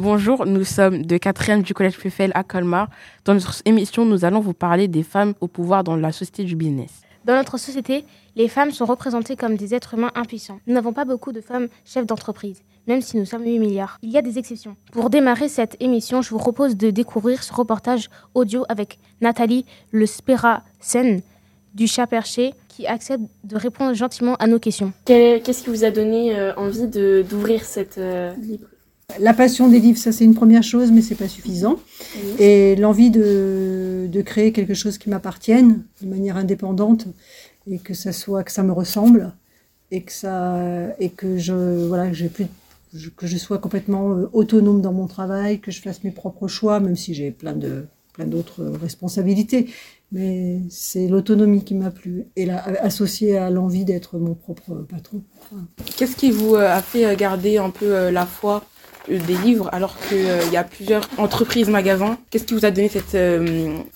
[0.00, 2.88] Bonjour, nous sommes de 4e du Collège Pfeffel à Colmar.
[3.24, 6.54] Dans notre émission, nous allons vous parler des femmes au pouvoir dans la société du
[6.54, 7.00] business.
[7.24, 8.04] Dans notre société,
[8.36, 10.60] les femmes sont représentées comme des êtres humains impuissants.
[10.68, 13.98] Nous n'avons pas beaucoup de femmes chefs d'entreprise, même si nous sommes 8 milliards.
[14.02, 14.76] Il y a des exceptions.
[14.92, 20.06] Pour démarrer cette émission, je vous propose de découvrir ce reportage audio avec Nathalie Le
[20.06, 21.22] Spera Sen
[21.74, 24.92] du chat perché qui accepte de répondre gentiment à nos questions.
[25.06, 28.77] Qu'est-ce qui vous a donné euh, envie d'ouvrir cette euh, librairie
[29.18, 31.78] la passion des livres, ça c'est une première chose, mais c'est pas suffisant.
[32.38, 37.06] Et l'envie de, de, créer quelque chose qui m'appartienne de manière indépendante
[37.70, 39.32] et que ça soit que ça me ressemble
[39.90, 40.58] et que ça
[40.98, 42.46] et que je voilà que j'ai plus
[43.16, 46.80] que je sois complètement euh, autonome dans mon travail, que je fasse mes propres choix,
[46.80, 49.68] même si j'ai plein de plein d'autres responsabilités.
[50.10, 55.22] Mais c'est l'autonomie qui m'a plu et là, associée à l'envie d'être mon propre patron.
[55.96, 58.64] Qu'est-ce qui vous euh, a fait garder un peu euh, la foi?
[59.10, 62.18] Des livres alors qu'il y a plusieurs entreprises, magasins.
[62.30, 63.16] Qu'est-ce qui vous a donné cette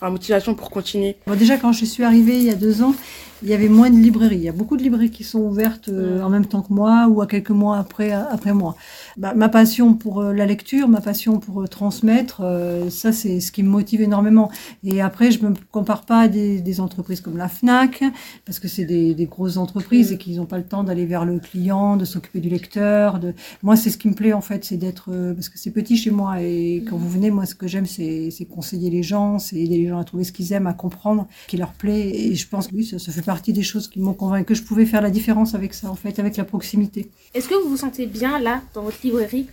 [0.00, 1.16] motivation pour continuer?
[1.36, 2.94] Déjà, quand je suis arrivée il y a deux ans,
[3.42, 4.36] il y avait moins de librairies.
[4.36, 7.08] Il y a beaucoup de librairies qui sont ouvertes euh, en même temps que moi
[7.08, 8.76] ou à quelques mois après, après moi.
[9.16, 12.42] Bah, ma passion pour euh, la lecture, ma passion pour euh, transmettre,
[12.90, 14.50] ça c'est ce qui me motive énormément.
[14.84, 18.04] Et après, je me compare pas à des, des entreprises comme la Fnac
[18.44, 21.24] parce que c'est des, des, grosses entreprises et qu'ils n'ont pas le temps d'aller vers
[21.24, 23.18] le client, de s'occuper du lecteur.
[23.18, 23.34] De...
[23.62, 26.10] Moi, c'est ce qui me plaît en fait, c'est d'être parce que c'est petit chez
[26.10, 29.78] moi et quand vous venez, moi, ce que j'aime, c'est conseiller les gens, c'est aider
[29.78, 32.10] les gens à trouver ce qu'ils aiment, à comprendre, qui leur plaît.
[32.14, 34.54] Et je pense que oui, ça, ça fait partie des choses qui m'ont convaincu que
[34.54, 37.10] je pouvais faire la différence avec ça, en fait, avec la proximité.
[37.32, 39.46] Est-ce que vous vous sentez bien là, dans votre librairie?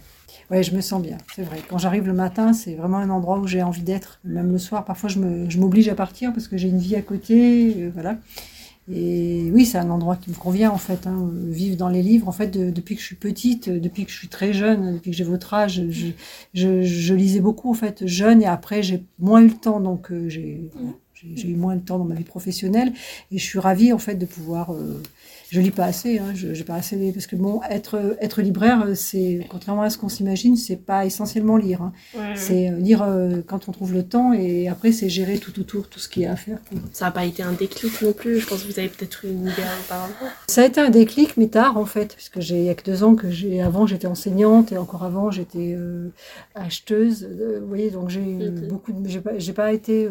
[0.51, 1.59] Oui, je me sens bien, c'est vrai.
[1.69, 4.19] Quand j'arrive le matin, c'est vraiment un endroit où j'ai envie d'être.
[4.25, 7.75] Même le soir, parfois, je m'oblige à partir parce que j'ai une vie à côté,
[7.77, 8.17] euh, voilà.
[8.91, 11.07] Et oui, c'est un endroit qui me convient en fait.
[11.07, 11.29] Hein.
[11.47, 14.27] Vivre dans les livres, en fait, depuis que je suis petite, depuis que je suis
[14.27, 16.07] très jeune, depuis que j'ai votre âge, je,
[16.53, 20.11] je, je, lisais beaucoup en fait jeune et après j'ai moins eu le temps, donc
[20.11, 20.69] euh, j'ai
[21.35, 22.93] j'ai eu moins de temps dans ma vie professionnelle
[23.31, 25.01] et je suis ravie en fait de pouvoir euh,
[25.49, 29.45] je lis pas assez, hein, je, pas assez parce que bon, être être libraire, c'est
[29.49, 31.81] contrairement à ce qu'on s'imagine, c'est pas essentiellement lire.
[31.81, 31.93] Hein.
[32.35, 35.89] c'est euh, lire euh, quand on trouve le temps et après c'est gérer tout autour,
[35.89, 36.59] tout ce qu'il y a à faire.
[36.93, 38.39] Ça n'a pas été un déclic non plus.
[38.39, 40.13] Je pense que vous avez peut-être eu une idée auparavant.
[40.47, 42.83] Ça a été un déclic, mais tard en fait, puisque j'ai il y a que
[42.83, 46.09] deux ans que j'ai avant j'étais enseignante et encore avant j'étais euh,
[46.53, 47.27] acheteuse.
[47.61, 48.21] vous voyez, donc j'ai
[48.69, 50.07] beaucoup, j'ai pas, pas été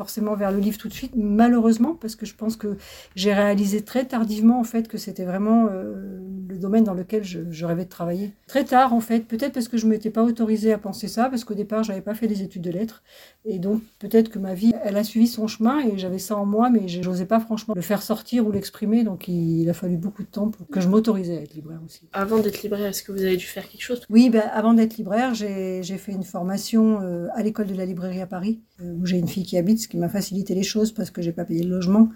[0.00, 2.78] forcément vers le livre tout de suite, malheureusement, parce que je pense que
[3.16, 7.64] j'ai réalisé très tardivement en fait que c'était vraiment euh, le domaine dans lequel je,
[7.64, 8.32] rêvais de travailler.
[8.46, 11.28] Très tard en fait, peut-être parce que je ne m'étais pas autorisée à penser ça,
[11.28, 13.02] parce qu'au départ je n'avais pas fait des études de lettres,
[13.44, 16.46] et donc peut-être que ma vie, elle a suivi son chemin et j'avais ça en
[16.46, 19.96] moi, mais je n'osais pas franchement le faire sortir ou l'exprimer, donc il, a fallu
[19.96, 22.08] beaucoup de temps pour que je m'autorisais à être libraire aussi.
[22.12, 24.02] Avant d'être libraire, est-ce que vous avez dû faire quelque chose?
[24.10, 28.20] Oui, ben, avant d'être libraire, j'ai fait une formation euh, à l'école de la librairie
[28.20, 31.10] à Paris, euh, où j'ai une fille qui habite, qui m'a facilité les choses parce
[31.10, 32.10] que j'ai pas payé le logement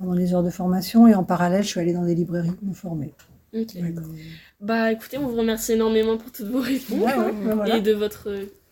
[0.00, 2.72] pendant les heures de formation et en parallèle, je suis allée dans des librairies me
[2.72, 3.12] former.
[3.54, 3.76] Ok.
[4.60, 7.10] Bah écoutez, on vous remercie énormément pour toutes vos réponses
[7.72, 8.28] et de votre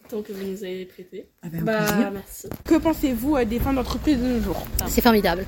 [0.09, 1.29] temps que vous nous avez prêté.
[1.43, 2.49] Ah ben, bah, merci.
[2.65, 4.67] Que pensez-vous euh, des femmes d'entreprise de nos jours?
[4.87, 5.45] C'est formidable.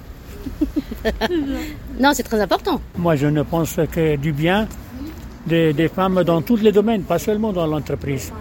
[1.98, 2.80] non, c'est très important.
[2.98, 4.68] Moi, je ne pense que du bien
[5.46, 8.32] des, des femmes dans tous les domaines, pas seulement dans l'entreprise.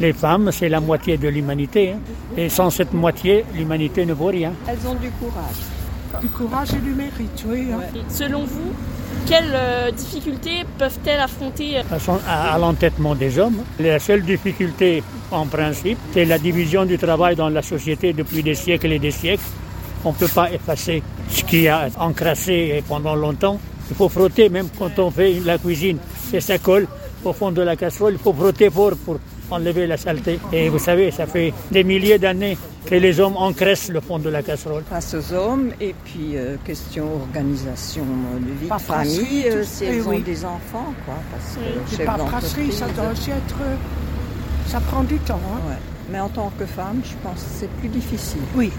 [0.00, 1.92] Les femmes, c'est la moitié de l'humanité.
[1.92, 1.98] Hein.
[2.36, 4.52] Et sans cette moitié, l'humanité ne vaut rien.
[4.66, 5.81] Elles ont du courage.
[6.20, 7.68] Du courage et du mérite, oui.
[7.72, 7.80] Hein.
[8.08, 8.72] Selon vous,
[9.26, 11.78] quelles euh, difficultés peuvent-elles affronter?
[12.26, 13.62] À, à l'entêtement des hommes.
[13.80, 18.54] La seule difficulté, en principe, c'est la division du travail dans la société depuis des
[18.54, 19.42] siècles et des siècles.
[20.04, 23.58] On ne peut pas effacer ce qui a encrassé pendant longtemps.
[23.90, 25.98] Il faut frotter, même quand on fait la cuisine,
[26.32, 26.86] et ça colle
[27.24, 28.14] au fond de la casserole.
[28.14, 29.18] Il faut frotter fort pour
[29.52, 30.38] enlever la saleté.
[30.52, 34.28] Et vous savez, ça fait des milliers d'années que les hommes encressent le fond de
[34.28, 34.82] la casserole.
[34.88, 38.04] Face aux hommes, et puis euh, question organisation
[38.40, 41.14] de vie de famille, euh, si elles ont des enfants, quoi.
[41.30, 42.74] Parce que chef d'entreprise...
[42.74, 43.56] ça doit aussi être...
[44.66, 45.76] Ça prend du temps, hein.
[46.10, 48.40] Mais en tant que femme, je pense que c'est plus difficile.
[48.54, 48.70] Oui.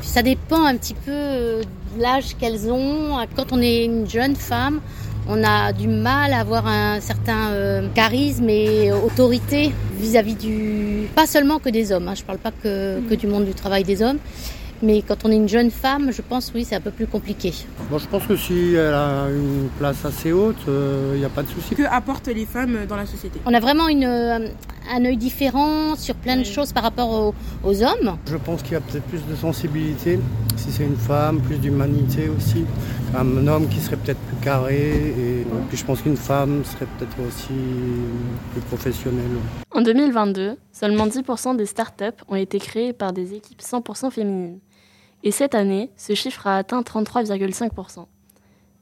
[0.00, 1.62] Ça dépend un petit peu de
[1.98, 3.18] l'âge qu'elles ont.
[3.36, 4.80] Quand on est une jeune femme,
[5.28, 9.72] on a du mal à avoir un certain euh, charisme et autorité
[10.02, 11.08] vis-à-vis du...
[11.14, 13.54] Pas seulement que des hommes, hein, je ne parle pas que, que, du monde du
[13.54, 14.18] travail des hommes,
[14.82, 17.52] mais quand on est une jeune femme, je pense oui, c'est un peu plus compliqué.
[17.88, 21.28] Bon, je pense que si elle a une place assez haute, il euh, n'y a
[21.28, 21.76] pas de souci.
[21.76, 23.40] Que apportent les femmes dans la société?
[23.46, 24.48] On a vraiment une, euh,
[24.90, 27.32] un œil différent sur plein de choses par rapport
[27.64, 28.16] aux, hommes.
[28.26, 30.18] Je pense qu'il y a peut-être plus de sensibilité
[30.56, 32.64] si c'est une femme, plus d'humanité aussi.
[33.14, 37.16] Un homme qui serait peut-être plus carré et puis je pense qu'une femme serait peut-être
[37.26, 37.54] aussi
[38.52, 39.30] plus professionnelle.
[39.70, 44.60] En 2022, seulement 10% des startups ont été créées par des équipes 100% féminines.
[45.24, 48.06] Et cette année, ce chiffre a atteint 33,5%.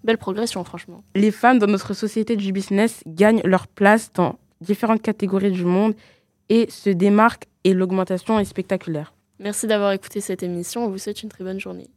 [0.04, 1.02] Belle progression, franchement.
[1.14, 5.94] Les femmes dans notre société du business gagnent leur place dans différentes catégories du monde
[6.48, 9.12] et se démarquent et l'augmentation est spectaculaire.
[9.38, 10.84] Merci d'avoir écouté cette émission.
[10.84, 11.88] On vous souhaite une très bonne journée.